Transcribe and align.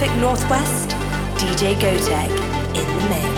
Pacific 0.00 0.18
Northwest, 0.18 0.88
DJ 1.36 1.74
Gotek 1.74 2.30
in 2.74 2.86
the 2.86 3.08
mix. 3.10 3.29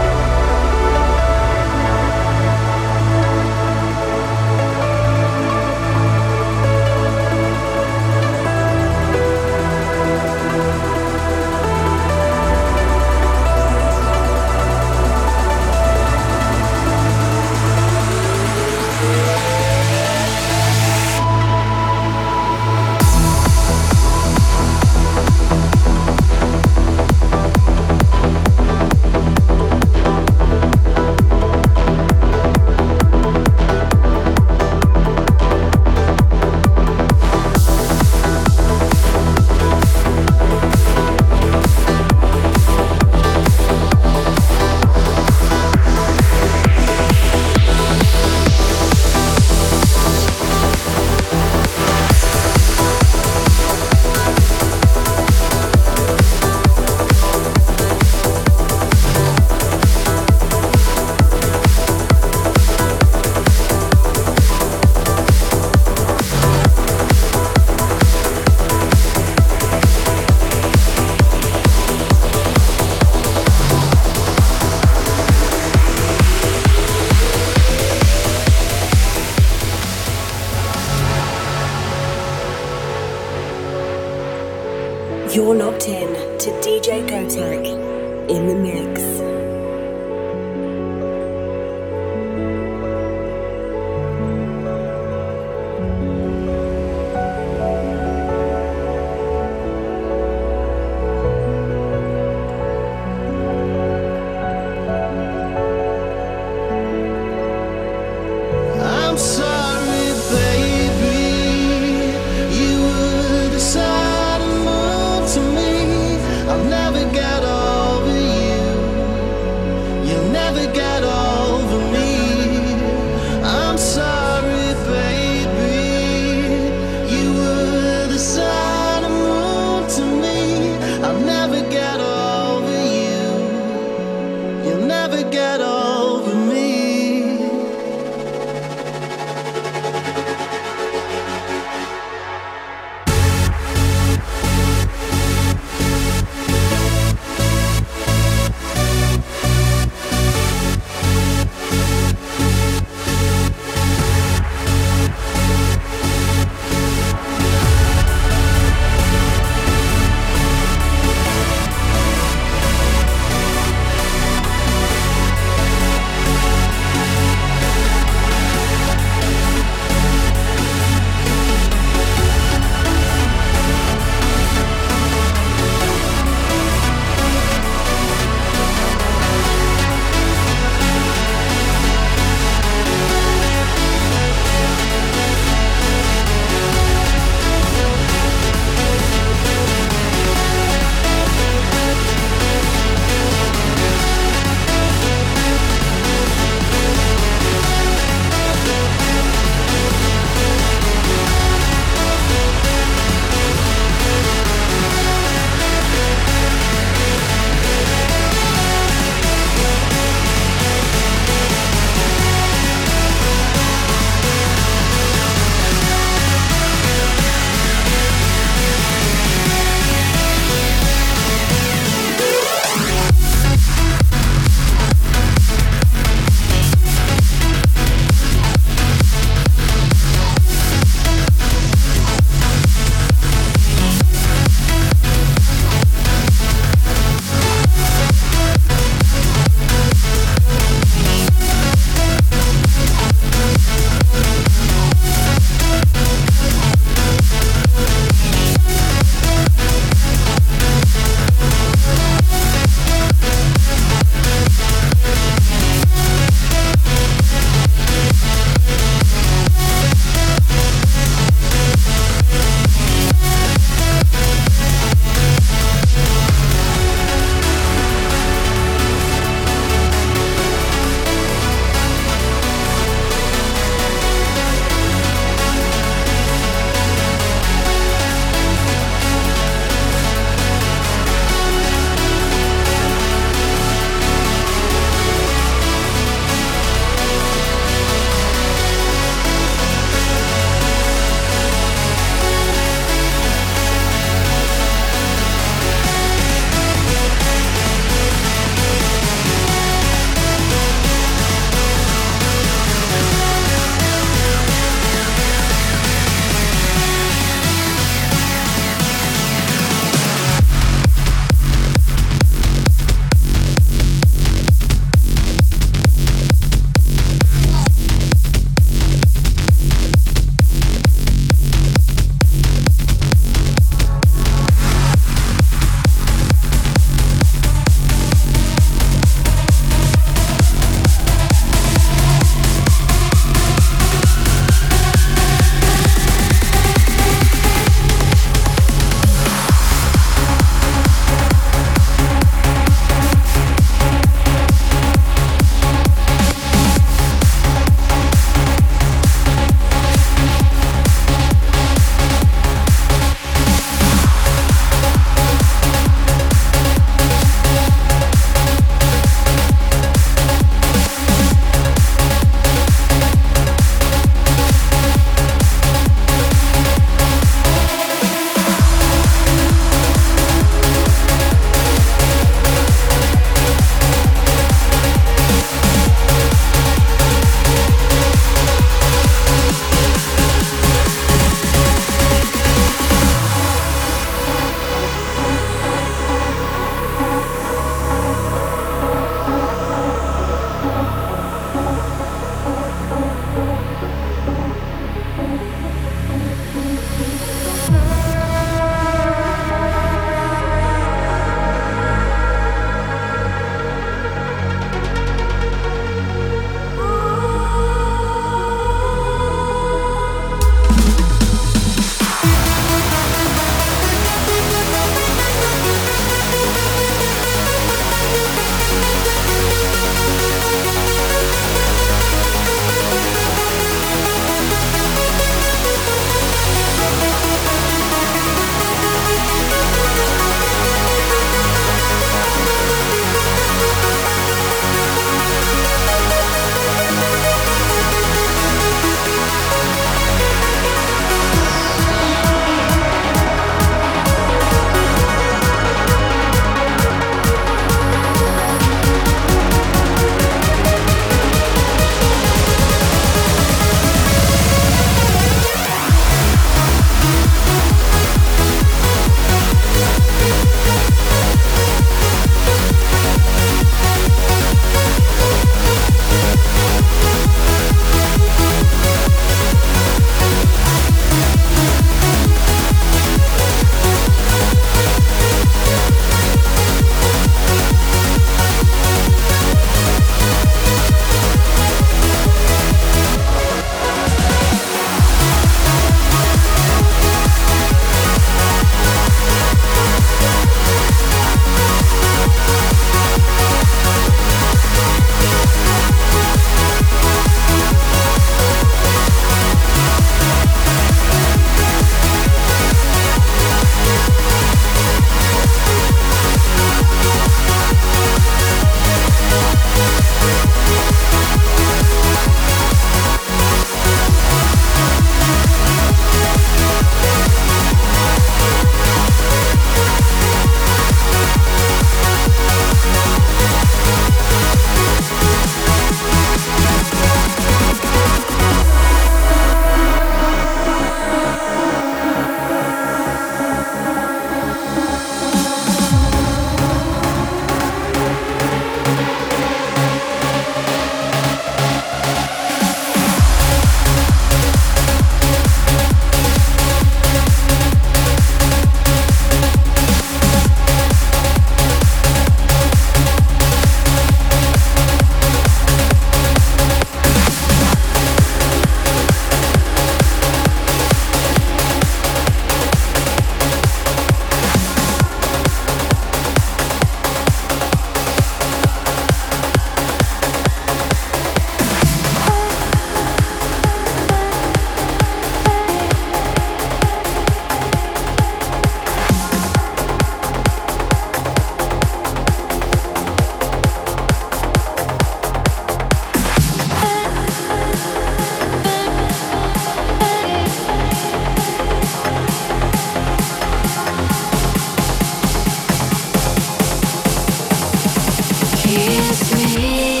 kiss 598.73 599.55
me. 599.55 600.00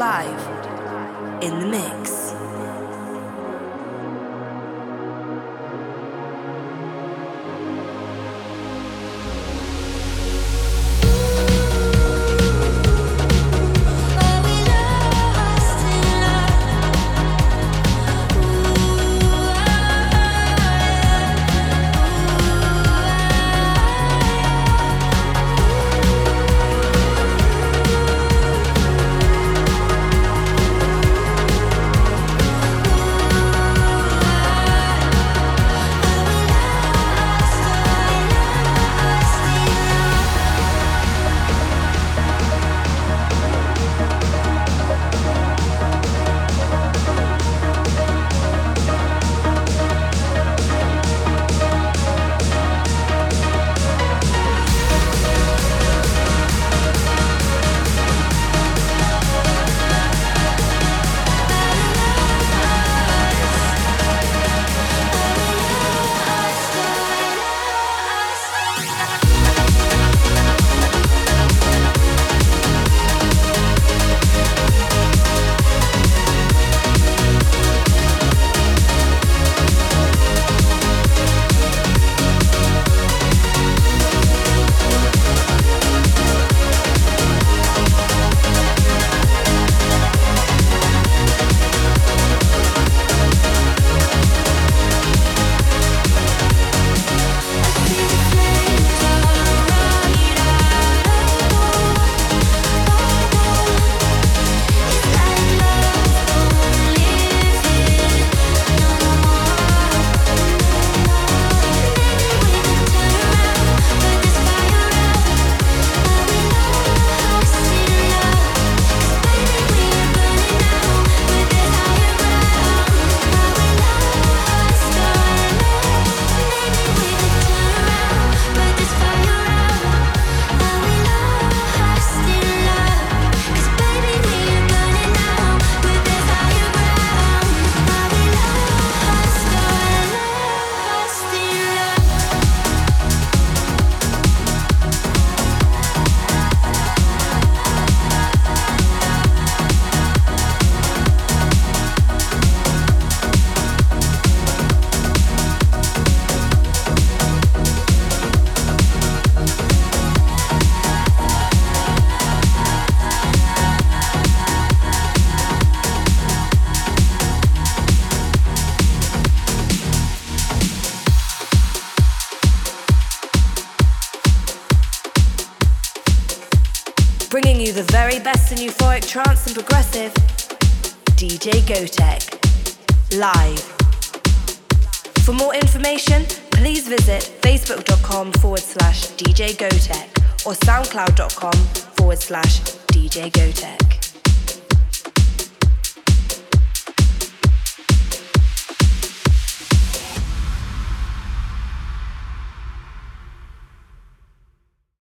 Live 0.00 1.42
in 1.42 1.60
the 1.60 1.66
mix. 1.66 2.19